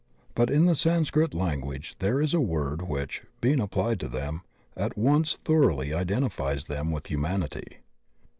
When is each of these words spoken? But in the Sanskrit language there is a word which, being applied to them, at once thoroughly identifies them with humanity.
But 0.33 0.49
in 0.49 0.65
the 0.65 0.73
Sanskrit 0.73 1.35
language 1.35 1.95
there 1.99 2.19
is 2.19 2.33
a 2.33 2.41
word 2.41 2.81
which, 2.81 3.21
being 3.39 3.59
applied 3.59 3.99
to 3.99 4.07
them, 4.07 4.41
at 4.75 4.97
once 4.97 5.37
thoroughly 5.37 5.93
identifies 5.93 6.65
them 6.65 6.89
with 6.89 7.05
humanity. 7.05 7.81